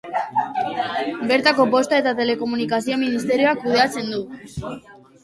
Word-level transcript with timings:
Bertako 1.31 1.67
Posta 1.75 1.99
eta 2.03 2.13
Telekomunikazio 2.19 2.97
ministerioak 3.03 3.63
kudeatzen 3.67 4.09
du. 4.15 4.23